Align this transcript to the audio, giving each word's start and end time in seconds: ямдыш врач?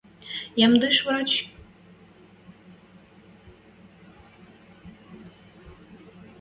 ямдыш 0.65 0.97
врач? 1.05 1.31